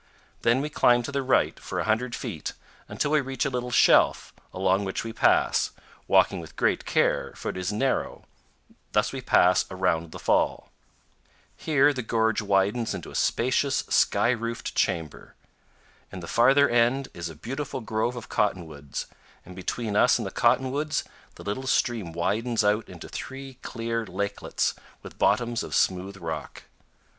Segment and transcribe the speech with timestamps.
[0.41, 2.53] Then we climb to the right for a hundred feet
[2.89, 5.69] until we reach a little shelf, along which we pass,
[6.07, 8.25] walking with great care, for it is narrow;
[8.93, 10.71] thus we pass around the fall.
[11.55, 15.35] Here the gorge widens into a spacious, sky roofed chamber.
[16.11, 19.05] In the farther end is a beautiful grove of cottonwoods,
[19.45, 21.03] and between us and the cotton woods
[21.35, 24.73] the little stream widens out into three clear lakelets
[25.03, 26.63] with bottoms of smooth rock.